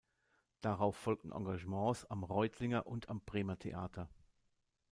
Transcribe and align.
Darauf 0.61 0.95
folgten 0.95 1.31
Engagements 1.31 2.05
am 2.05 2.23
Reutlinger 2.23 2.87
und 2.87 3.07
am 3.09 3.21
Bremer 3.21 3.59
Theater. 3.59 4.09